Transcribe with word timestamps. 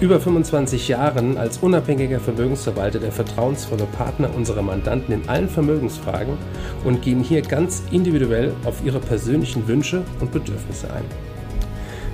über 0.00 0.20
25 0.20 0.88
Jahren 0.88 1.38
als 1.38 1.58
unabhängiger 1.58 2.20
Vermögensverwalter 2.20 2.98
der 2.98 3.12
vertrauensvolle 3.12 3.86
Partner 3.86 4.34
unserer 4.34 4.60
Mandanten 4.60 5.14
in 5.14 5.28
allen 5.28 5.48
Vermögensfragen 5.48 6.36
und 6.84 7.00
gehen 7.00 7.22
hier 7.22 7.40
ganz 7.40 7.82
individuell 7.90 8.52
auf 8.64 8.84
ihre 8.84 8.98
persönlichen 8.98 9.66
Wünsche 9.66 10.04
und 10.20 10.32
Bedürfnisse 10.32 10.92
ein. 10.92 11.04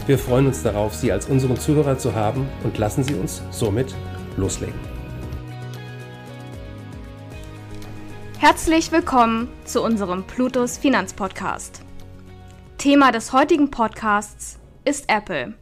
Wir 0.07 0.17
freuen 0.17 0.47
uns 0.47 0.63
darauf, 0.63 0.95
Sie 0.95 1.11
als 1.11 1.27
unseren 1.27 1.59
Zuhörer 1.59 1.99
zu 1.99 2.15
haben 2.15 2.49
und 2.63 2.79
lassen 2.79 3.03
Sie 3.03 3.15
uns 3.15 3.43
somit 3.51 3.95
loslegen. 4.37 4.79
Herzlich 8.39 8.93
willkommen 8.93 9.49
zu 9.65 9.83
unserem 9.83 10.25
Plutos 10.25 10.79
Finanzpodcast. 10.79 11.83
Thema 12.79 13.11
des 13.11 13.33
heutigen 13.33 13.71
Podcasts 13.71 14.59
ist 14.85 15.05
Apple. 15.09 15.55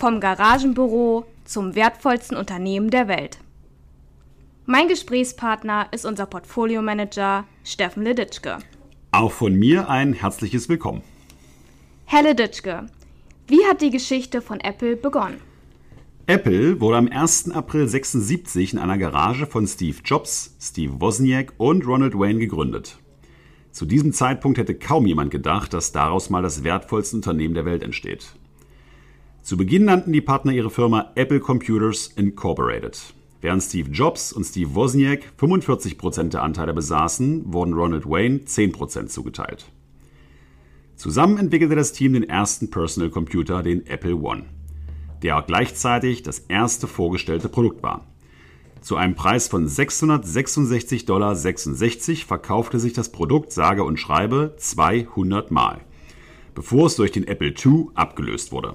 Vom 0.00 0.18
Garagenbüro 0.18 1.26
zum 1.50 1.74
wertvollsten 1.74 2.36
Unternehmen 2.36 2.90
der 2.90 3.08
Welt. 3.08 3.38
Mein 4.66 4.86
Gesprächspartner 4.86 5.88
ist 5.90 6.06
unser 6.06 6.26
Portfolio-Manager 6.26 7.44
Steffen 7.64 8.04
Leditschke. 8.04 8.58
Auch 9.10 9.32
von 9.32 9.54
mir 9.54 9.88
ein 9.88 10.12
herzliches 10.12 10.68
Willkommen. 10.68 11.02
Herr 12.04 12.22
Leditschke, 12.22 12.86
wie 13.48 13.64
hat 13.68 13.82
die 13.82 13.90
Geschichte 13.90 14.42
von 14.42 14.60
Apple 14.60 14.94
begonnen? 14.94 15.40
Apple 16.26 16.80
wurde 16.80 16.98
am 16.98 17.08
1. 17.08 17.50
April 17.50 17.82
1976 17.82 18.74
in 18.74 18.78
einer 18.78 18.98
Garage 18.98 19.46
von 19.46 19.66
Steve 19.66 19.96
Jobs, 20.04 20.54
Steve 20.60 21.00
Wozniak 21.00 21.54
und 21.56 21.84
Ronald 21.84 22.16
Wayne 22.16 22.38
gegründet. 22.38 22.98
Zu 23.72 23.86
diesem 23.86 24.12
Zeitpunkt 24.12 24.58
hätte 24.58 24.76
kaum 24.76 25.04
jemand 25.04 25.32
gedacht, 25.32 25.74
dass 25.74 25.90
daraus 25.90 26.30
mal 26.30 26.42
das 26.42 26.62
wertvollste 26.62 27.16
Unternehmen 27.16 27.54
der 27.54 27.64
Welt 27.64 27.82
entsteht. 27.82 28.34
Zu 29.42 29.56
Beginn 29.56 29.86
nannten 29.86 30.12
die 30.12 30.20
Partner 30.20 30.52
ihre 30.52 30.70
Firma 30.70 31.12
Apple 31.14 31.40
Computers 31.40 32.08
Incorporated. 32.08 33.14
Während 33.40 33.62
Steve 33.62 33.90
Jobs 33.90 34.32
und 34.32 34.44
Steve 34.44 34.74
Wozniak 34.74 35.32
45% 35.40 36.28
der 36.28 36.42
Anteile 36.42 36.74
besaßen, 36.74 37.50
wurden 37.52 37.72
Ronald 37.72 38.04
Wayne 38.04 38.40
10% 38.40 39.06
zugeteilt. 39.06 39.72
Zusammen 40.94 41.38
entwickelte 41.38 41.74
das 41.74 41.94
Team 41.94 42.12
den 42.12 42.28
ersten 42.28 42.70
Personal 42.70 43.08
Computer, 43.08 43.62
den 43.62 43.86
Apple 43.86 44.16
One, 44.16 44.44
der 45.22 45.38
auch 45.38 45.46
gleichzeitig 45.46 46.22
das 46.22 46.40
erste 46.40 46.86
vorgestellte 46.86 47.48
Produkt 47.48 47.82
war. 47.82 48.06
Zu 48.82 48.96
einem 48.96 49.14
Preis 49.14 49.48
von 49.48 49.66
666,66 49.66 51.06
Dollar 51.06 51.34
verkaufte 52.26 52.78
sich 52.78 52.92
das 52.92 53.10
Produkt 53.10 53.52
sage 53.52 53.84
und 53.84 53.96
schreibe 53.98 54.54
200 54.58 55.50
Mal, 55.50 55.80
bevor 56.54 56.86
es 56.86 56.96
durch 56.96 57.12
den 57.12 57.26
Apple 57.26 57.54
II 57.54 57.86
abgelöst 57.94 58.52
wurde. 58.52 58.74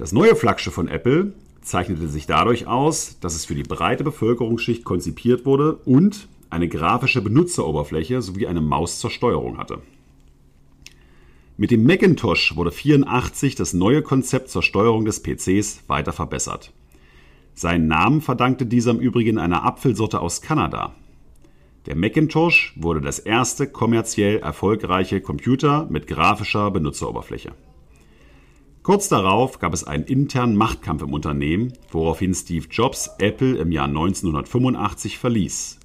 Das 0.00 0.12
neue 0.12 0.34
Flaggschiff 0.34 0.72
von 0.72 0.88
Apple 0.88 1.34
zeichnete 1.60 2.08
sich 2.08 2.26
dadurch 2.26 2.66
aus, 2.66 3.18
dass 3.20 3.34
es 3.34 3.44
für 3.44 3.54
die 3.54 3.64
breite 3.64 4.02
Bevölkerungsschicht 4.02 4.82
konzipiert 4.82 5.44
wurde 5.44 5.74
und 5.74 6.26
eine 6.48 6.68
grafische 6.68 7.20
Benutzeroberfläche 7.20 8.22
sowie 8.22 8.46
eine 8.46 8.62
Maus 8.62 8.98
zur 8.98 9.10
Steuerung 9.10 9.58
hatte. 9.58 9.82
Mit 11.58 11.70
dem 11.70 11.84
Macintosh 11.84 12.56
wurde 12.56 12.72
84 12.72 13.56
das 13.56 13.74
neue 13.74 14.00
Konzept 14.00 14.48
zur 14.48 14.62
Steuerung 14.62 15.04
des 15.04 15.22
PCs 15.22 15.82
weiter 15.86 16.14
verbessert. 16.14 16.72
Seinen 17.52 17.86
Namen 17.86 18.22
verdankte 18.22 18.64
dieser 18.64 18.92
im 18.92 19.00
Übrigen 19.00 19.36
einer 19.36 19.64
Apfelsorte 19.64 20.20
aus 20.20 20.40
Kanada. 20.40 20.94
Der 21.84 21.94
Macintosh 21.94 22.72
wurde 22.74 23.02
das 23.02 23.18
erste 23.18 23.66
kommerziell 23.66 24.38
erfolgreiche 24.38 25.20
Computer 25.20 25.86
mit 25.90 26.06
grafischer 26.06 26.70
Benutzeroberfläche. 26.70 27.52
Kurz 28.90 29.08
darauf 29.08 29.60
gab 29.60 29.72
es 29.72 29.84
einen 29.84 30.02
internen 30.02 30.56
Machtkampf 30.56 31.02
im 31.02 31.12
Unternehmen, 31.12 31.72
woraufhin 31.92 32.34
Steve 32.34 32.66
Jobs 32.68 33.08
Apple 33.20 33.56
im 33.56 33.70
Jahr 33.70 33.86
1985 33.86 35.16
verließ. 35.16 35.78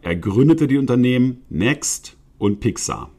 Er 0.00 0.16
gründete 0.16 0.68
die 0.68 0.78
Unternehmen 0.78 1.42
Next 1.50 2.16
und 2.38 2.60
Pixar. 2.60 3.10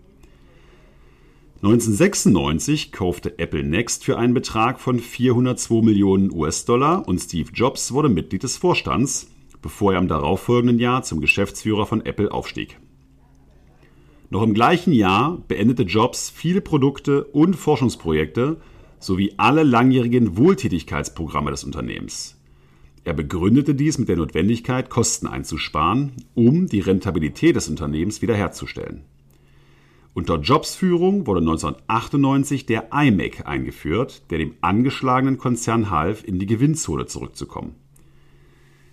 1996 1.58 2.92
kaufte 2.92 3.38
Apple 3.38 3.64
Next 3.64 4.06
für 4.06 4.18
einen 4.18 4.34
Betrag 4.34 4.80
von 4.80 4.98
402 4.98 5.86
Millionen 5.86 6.32
US-Dollar 6.32 7.08
und 7.08 7.20
Steve 7.20 7.52
Jobs 7.54 7.92
wurde 7.92 8.10
Mitglied 8.10 8.42
des 8.42 8.58
Vorstands, 8.58 9.30
bevor 9.62 9.94
er 9.94 10.00
im 10.00 10.08
darauffolgenden 10.08 10.80
Jahr 10.80 11.04
zum 11.04 11.22
Geschäftsführer 11.22 11.86
von 11.86 12.04
Apple 12.08 12.32
aufstieg. 12.32 12.80
Noch 14.32 14.42
im 14.42 14.56
gleichen 14.56 14.94
Jahr 14.94 15.38
beendete 15.48 15.84
Jobs 15.84 16.32
viele 16.32 16.62
Produkte 16.62 17.26
und 17.26 17.56
Forschungsprojekte 17.56 18.58
sowie 19.00 19.34
alle 19.38 19.64
langjährigen 19.64 20.38
Wohltätigkeitsprogramme 20.38 21.52
des 21.52 21.64
Unternehmens. 21.64 22.36
Er 23.06 23.14
begründete 23.14 23.76
dies 23.76 23.98
mit 23.98 24.10
der 24.10 24.18
Notwendigkeit, 24.18 24.90
Kosten 24.90 25.26
einzusparen, 25.26 26.12
um 26.36 26.68
die 26.68 26.82
Rentabilität 26.82 27.56
des 27.56 27.70
Unternehmens 27.70 28.22
wiederherzustellen. 28.22 29.04
Unter 30.14 30.40
Jobs 30.40 30.76
Führung 30.76 31.28
wurde 31.28 31.40
1998 31.40 32.66
der 32.66 32.90
iMac 32.92 33.48
eingeführt, 33.48 34.24
der 34.32 34.40
dem 34.40 34.56
angeschlagenen 34.59 35.38
Konzern 35.38 35.90
half, 35.90 36.24
in 36.24 36.40
die 36.40 36.46
Gewinnzone 36.46 37.06
zurückzukommen. 37.06 37.76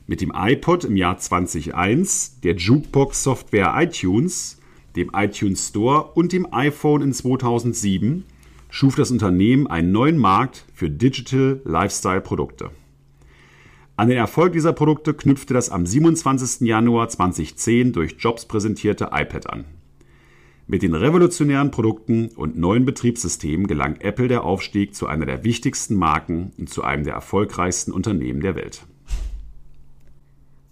Mit 0.07 0.21
dem 0.21 0.33
iPod 0.35 0.85
im 0.85 0.97
Jahr 0.97 1.19
2001, 1.19 2.41
der 2.43 2.55
Jukebox-Software 2.55 3.75
iTunes, 3.77 4.61
dem 4.95 5.11
iTunes 5.15 5.69
Store 5.69 6.13
und 6.15 6.33
dem 6.33 6.47
iPhone 6.53 7.03
in 7.03 7.13
2007 7.13 8.25
schuf 8.77 8.95
das 8.95 9.11
Unternehmen 9.11 9.67
einen 9.67 9.91
neuen 9.91 10.19
Markt 10.19 10.67
für 10.75 10.91
Digital 10.91 11.63
Lifestyle 11.65 12.21
Produkte. 12.21 12.73
An 13.97 14.09
den 14.09 14.19
Erfolg 14.19 14.53
dieser 14.53 14.75
Produkte 14.75 15.15
knüpfte 15.15 15.55
das 15.55 15.71
am 15.71 15.87
27. 15.87 16.69
Januar 16.69 17.09
2010 17.09 17.95
durch 17.95 18.17
Jobs 18.19 18.45
präsentierte 18.45 19.09
iPad 19.13 19.49
an. 19.49 19.65
Mit 20.67 20.83
den 20.83 20.95
revolutionären 20.95 21.71
Produkten 21.71 22.29
und 22.37 22.59
neuen 22.59 22.85
Betriebssystemen 22.85 23.67
gelang 23.67 23.97
Apple 24.01 24.29
der 24.29 24.45
Aufstieg 24.45 24.95
zu 24.95 25.07
einer 25.07 25.25
der 25.25 25.43
wichtigsten 25.43 25.95
Marken 25.95 26.53
und 26.59 26.69
zu 26.69 26.85
einem 26.85 27.05
der 27.05 27.15
erfolgreichsten 27.15 27.93
Unternehmen 27.93 28.43
der 28.43 28.57
Welt. 28.57 28.83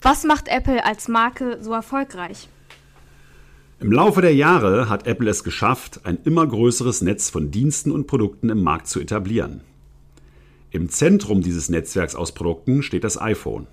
Was 0.02 0.24
macht 0.24 0.48
Apple 0.48 0.84
als 0.84 1.08
Marke 1.08 1.56
so 1.62 1.72
erfolgreich? 1.72 2.50
Im 3.84 3.92
Laufe 3.92 4.22
der 4.22 4.34
Jahre 4.34 4.88
hat 4.88 5.06
Apple 5.06 5.28
es 5.28 5.44
geschafft, 5.44 6.00
ein 6.04 6.16
immer 6.24 6.46
größeres 6.46 7.02
Netz 7.02 7.28
von 7.28 7.50
Diensten 7.50 7.90
und 7.90 8.06
Produkten 8.06 8.48
im 8.48 8.62
Markt 8.62 8.86
zu 8.86 8.98
etablieren. 8.98 9.60
Im 10.70 10.88
Zentrum 10.88 11.42
dieses 11.42 11.68
Netzwerks 11.68 12.14
aus 12.14 12.32
Produkten 12.32 12.82
steht 12.82 13.04
das 13.04 13.20
iPhone. 13.20 13.66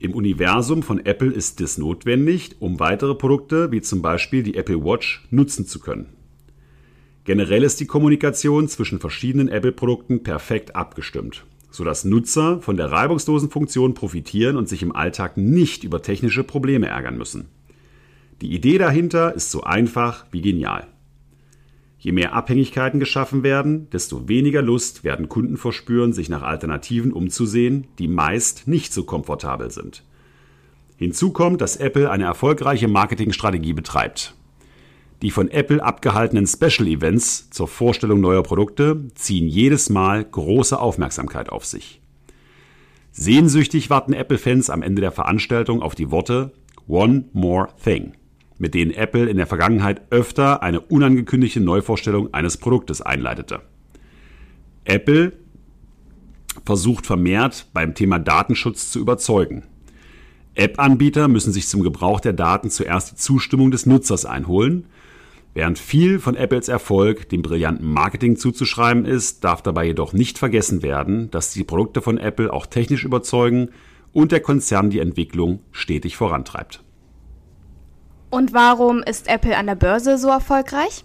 Im 0.00 0.14
Universum 0.14 0.82
von 0.82 0.98
Apple 1.06 1.30
ist 1.30 1.60
dies 1.60 1.78
notwendig, 1.78 2.56
um 2.58 2.80
weitere 2.80 3.14
Produkte 3.14 3.70
wie 3.70 3.82
zum 3.82 4.02
Beispiel 4.02 4.42
die 4.42 4.56
Apple 4.56 4.84
Watch 4.84 5.24
nutzen 5.30 5.64
zu 5.64 5.78
können. 5.78 6.08
Generell 7.22 7.62
ist 7.62 7.78
die 7.78 7.86
Kommunikation 7.86 8.66
zwischen 8.66 8.98
verschiedenen 8.98 9.46
Apple-Produkten 9.46 10.24
perfekt 10.24 10.74
abgestimmt, 10.74 11.44
sodass 11.70 12.04
Nutzer 12.04 12.60
von 12.62 12.76
der 12.76 12.90
reibungslosen 12.90 13.50
Funktion 13.50 13.94
profitieren 13.94 14.56
und 14.56 14.68
sich 14.68 14.82
im 14.82 14.90
Alltag 14.90 15.36
nicht 15.36 15.84
über 15.84 16.02
technische 16.02 16.42
Probleme 16.42 16.88
ärgern 16.88 17.16
müssen. 17.16 17.46
Die 18.40 18.52
Idee 18.52 18.78
dahinter 18.78 19.34
ist 19.34 19.50
so 19.50 19.62
einfach 19.62 20.26
wie 20.30 20.40
genial. 20.40 20.88
Je 22.04 22.12
mehr 22.12 22.34
Abhängigkeiten 22.34 23.00
geschaffen 23.00 23.42
werden, 23.42 23.88
desto 23.90 24.28
weniger 24.28 24.60
Lust 24.60 25.04
werden 25.04 25.30
Kunden 25.30 25.56
verspüren, 25.56 26.12
sich 26.12 26.28
nach 26.28 26.42
Alternativen 26.42 27.12
umzusehen, 27.12 27.86
die 27.98 28.08
meist 28.08 28.68
nicht 28.68 28.92
so 28.92 29.04
komfortabel 29.04 29.70
sind. 29.70 30.04
Hinzu 30.96 31.32
kommt, 31.32 31.60
dass 31.60 31.76
Apple 31.76 32.10
eine 32.10 32.24
erfolgreiche 32.24 32.88
Marketingstrategie 32.88 33.72
betreibt. 33.72 34.34
Die 35.22 35.30
von 35.30 35.48
Apple 35.48 35.82
abgehaltenen 35.82 36.46
Special 36.46 36.86
Events 36.86 37.48
zur 37.48 37.68
Vorstellung 37.68 38.20
neuer 38.20 38.42
Produkte 38.42 39.08
ziehen 39.14 39.48
jedes 39.48 39.88
Mal 39.88 40.24
große 40.24 40.78
Aufmerksamkeit 40.78 41.48
auf 41.48 41.64
sich. 41.64 42.02
Sehnsüchtig 43.12 43.88
warten 43.88 44.12
Apple-Fans 44.12 44.68
am 44.68 44.82
Ende 44.82 45.00
der 45.00 45.12
Veranstaltung 45.12 45.80
auf 45.80 45.94
die 45.94 46.10
Worte 46.10 46.52
One 46.86 47.24
More 47.32 47.68
Thing 47.82 48.12
mit 48.64 48.72
denen 48.72 48.92
Apple 48.92 49.28
in 49.28 49.36
der 49.36 49.46
Vergangenheit 49.46 50.00
öfter 50.08 50.62
eine 50.62 50.80
unangekündigte 50.80 51.60
Neuvorstellung 51.60 52.32
eines 52.32 52.56
Produktes 52.56 53.02
einleitete. 53.02 53.60
Apple 54.84 55.34
versucht 56.64 57.04
vermehrt 57.04 57.66
beim 57.74 57.94
Thema 57.94 58.18
Datenschutz 58.18 58.90
zu 58.90 59.00
überzeugen. 59.00 59.64
App-Anbieter 60.54 61.28
müssen 61.28 61.52
sich 61.52 61.68
zum 61.68 61.82
Gebrauch 61.82 62.20
der 62.20 62.32
Daten 62.32 62.70
zuerst 62.70 63.10
die 63.10 63.16
Zustimmung 63.16 63.70
des 63.70 63.84
Nutzers 63.84 64.24
einholen. 64.24 64.86
Während 65.52 65.78
viel 65.78 66.18
von 66.18 66.34
Apples 66.34 66.68
Erfolg 66.68 67.28
dem 67.28 67.42
brillanten 67.42 67.86
Marketing 67.86 68.36
zuzuschreiben 68.36 69.04
ist, 69.04 69.44
darf 69.44 69.60
dabei 69.60 69.88
jedoch 69.88 70.14
nicht 70.14 70.38
vergessen 70.38 70.82
werden, 70.82 71.30
dass 71.30 71.52
die 71.52 71.64
Produkte 71.64 72.00
von 72.00 72.16
Apple 72.16 72.50
auch 72.50 72.64
technisch 72.64 73.04
überzeugen 73.04 73.68
und 74.14 74.32
der 74.32 74.40
Konzern 74.40 74.88
die 74.88 75.00
Entwicklung 75.00 75.60
stetig 75.70 76.16
vorantreibt. 76.16 76.83
Und 78.34 78.52
warum 78.52 79.00
ist 79.04 79.28
Apple 79.28 79.56
an 79.56 79.66
der 79.66 79.76
Börse 79.76 80.18
so 80.18 80.26
erfolgreich? 80.26 81.04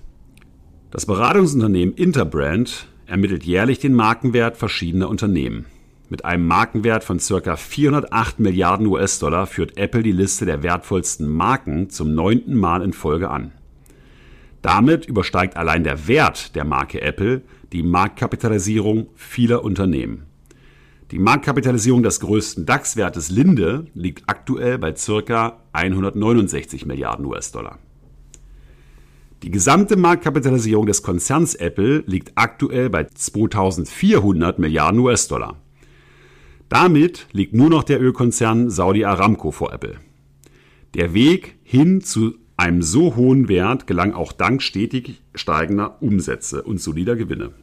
Das 0.89 1.05
Beratungsunternehmen 1.05 1.93
Interbrand 1.93 2.87
ermittelt 3.05 3.43
jährlich 3.43 3.77
den 3.77 3.93
Markenwert 3.93 4.57
verschiedener 4.57 5.09
Unternehmen. 5.09 5.67
Mit 6.09 6.25
einem 6.25 6.47
Markenwert 6.47 7.03
von 7.03 7.19
ca. 7.19 7.55
408 7.55 8.39
Milliarden 8.39 8.87
US-Dollar 8.87 9.45
führt 9.45 9.77
Apple 9.77 10.01
die 10.01 10.11
Liste 10.11 10.47
der 10.47 10.63
wertvollsten 10.63 11.29
Marken 11.29 11.91
zum 11.91 12.15
neunten 12.15 12.55
Mal 12.55 12.81
in 12.81 12.93
Folge 12.93 13.29
an. 13.29 13.51
Damit 14.63 15.05
übersteigt 15.05 15.55
allein 15.55 15.83
der 15.83 16.07
Wert 16.07 16.55
der 16.55 16.65
Marke 16.65 16.99
Apple 16.99 17.43
die 17.73 17.83
Marktkapitalisierung 17.83 19.05
vieler 19.13 19.63
Unternehmen. 19.63 20.28
Die 21.11 21.17
Marktkapitalisierung 21.17 22.03
des 22.03 22.19
größten 22.19 22.67
DAX-Wertes 22.67 23.31
Linde 23.31 23.87
liegt 23.95 24.23
aktuell 24.27 24.77
bei 24.77 24.91
ca. 24.91 25.59
169 25.73 26.85
Milliarden 26.85 27.25
US-Dollar. 27.25 27.79
Die 29.41 29.49
gesamte 29.49 29.95
Marktkapitalisierung 29.95 30.85
des 30.85 31.01
Konzerns 31.01 31.55
Apple 31.55 32.03
liegt 32.05 32.33
aktuell 32.35 32.91
bei 32.91 33.05
2400 33.05 34.59
Milliarden 34.59 34.99
US-Dollar. 34.99 35.55
Damit 36.67 37.25
liegt 37.31 37.55
nur 37.55 37.71
noch 37.71 37.83
der 37.83 37.99
Ölkonzern 37.99 38.69
Saudi 38.69 39.03
Aramco 39.03 39.49
vor 39.49 39.73
Apple. 39.73 39.95
Der 40.93 41.15
Weg 41.15 41.55
hin 41.63 42.01
zu 42.01 42.35
einem 42.55 42.83
so 42.83 43.15
hohen 43.15 43.49
Wert 43.49 43.87
gelang 43.87 44.13
auch 44.13 44.31
dank 44.31 44.61
stetig 44.61 45.23
steigender 45.33 46.03
Umsätze 46.03 46.61
und 46.61 46.79
solider 46.79 47.15
Gewinne. 47.15 47.53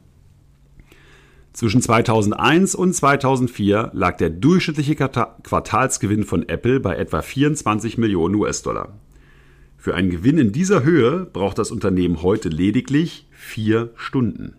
Zwischen 1.56 1.81
2001 1.81 2.75
und 2.75 2.93
2004 2.93 3.93
lag 3.94 4.19
der 4.19 4.29
durchschnittliche 4.29 4.94
Quartalsgewinn 4.94 6.25
von 6.25 6.47
Apple 6.50 6.81
bei 6.81 6.97
etwa 6.97 7.23
24 7.23 7.97
Millionen 7.97 8.35
US-Dollar. 8.35 8.99
Für 9.79 9.94
einen 9.94 10.11
Gewinn 10.11 10.37
in 10.37 10.53
dieser 10.53 10.85
Höhe 10.85 11.25
braucht 11.25 11.56
das 11.56 11.70
Unternehmen 11.70 12.20
heute 12.20 12.50
lediglich 12.50 13.26
vier 13.31 13.88
Stunden. 13.97 14.56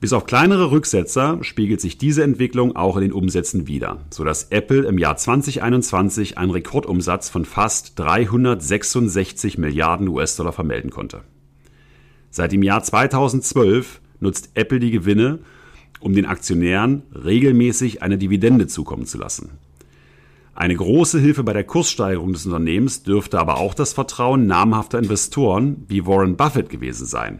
Bis 0.00 0.12
auf 0.12 0.26
kleinere 0.26 0.70
Rücksetzer 0.70 1.38
spiegelt 1.40 1.80
sich 1.80 1.96
diese 1.96 2.22
Entwicklung 2.24 2.76
auch 2.76 2.98
in 2.98 3.04
den 3.04 3.12
Umsätzen 3.14 3.66
wider, 3.66 4.04
sodass 4.10 4.48
Apple 4.50 4.82
im 4.82 4.98
Jahr 4.98 5.16
2021 5.16 6.36
einen 6.36 6.50
Rekordumsatz 6.50 7.30
von 7.30 7.46
fast 7.46 7.98
366 7.98 9.56
Milliarden 9.56 10.08
US-Dollar 10.08 10.52
vermelden 10.52 10.90
konnte. 10.90 11.22
Seit 12.28 12.52
dem 12.52 12.62
Jahr 12.62 12.82
2012 12.82 14.02
nutzt 14.20 14.50
Apple 14.54 14.80
die 14.80 14.90
Gewinne, 14.90 15.40
um 16.00 16.12
den 16.12 16.26
Aktionären 16.26 17.02
regelmäßig 17.12 18.02
eine 18.02 18.18
Dividende 18.18 18.66
zukommen 18.66 19.06
zu 19.06 19.18
lassen. 19.18 19.50
Eine 20.54 20.74
große 20.74 21.20
Hilfe 21.20 21.44
bei 21.44 21.52
der 21.52 21.64
Kurssteigerung 21.64 22.32
des 22.32 22.44
Unternehmens 22.44 23.04
dürfte 23.04 23.38
aber 23.38 23.58
auch 23.58 23.74
das 23.74 23.92
Vertrauen 23.92 24.46
namhafter 24.46 24.98
Investoren 24.98 25.84
wie 25.86 26.04
Warren 26.04 26.36
Buffett 26.36 26.68
gewesen 26.68 27.06
sein. 27.06 27.38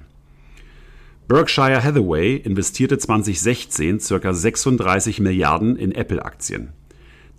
Berkshire 1.27 1.83
Hathaway 1.83 2.37
investierte 2.37 2.97
2016 2.97 3.99
ca. 3.99 4.33
36 4.33 5.21
Milliarden 5.21 5.77
in 5.77 5.93
Apple-Aktien, 5.93 6.73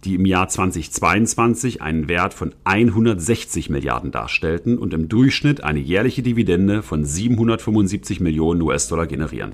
die 0.03 0.15
im 0.15 0.25
Jahr 0.25 0.47
2022 0.47 1.81
einen 1.81 2.07
Wert 2.07 2.33
von 2.33 2.55
160 2.63 3.69
Milliarden 3.69 4.11
darstellten 4.11 4.77
und 4.77 4.93
im 4.93 5.09
Durchschnitt 5.09 5.63
eine 5.63 5.79
jährliche 5.79 6.21
Dividende 6.21 6.81
von 6.83 7.03
775 7.03 8.19
Millionen 8.19 8.61
US-Dollar 8.61 9.07
generieren. 9.07 9.53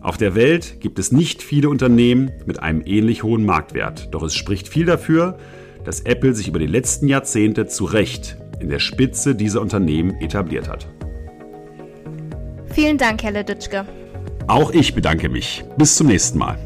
Auf 0.00 0.16
der 0.16 0.34
Welt 0.34 0.80
gibt 0.80 0.98
es 0.98 1.10
nicht 1.10 1.42
viele 1.42 1.68
Unternehmen 1.68 2.30
mit 2.46 2.60
einem 2.60 2.82
ähnlich 2.86 3.22
hohen 3.22 3.44
Marktwert, 3.44 4.14
doch 4.14 4.22
es 4.22 4.34
spricht 4.34 4.68
viel 4.68 4.86
dafür, 4.86 5.38
dass 5.84 6.00
Apple 6.00 6.34
sich 6.34 6.48
über 6.48 6.58
die 6.58 6.66
letzten 6.66 7.08
Jahrzehnte 7.08 7.66
zu 7.66 7.84
Recht 7.84 8.36
in 8.60 8.68
der 8.68 8.78
Spitze 8.78 9.34
dieser 9.34 9.60
Unternehmen 9.60 10.14
etabliert 10.20 10.68
hat. 10.68 10.86
Vielen 12.72 12.98
Dank, 12.98 13.22
Herr 13.22 13.32
Leditschke. 13.32 13.86
Auch 14.46 14.70
ich 14.70 14.94
bedanke 14.94 15.28
mich. 15.28 15.64
Bis 15.76 15.96
zum 15.96 16.06
nächsten 16.06 16.38
Mal. 16.38 16.65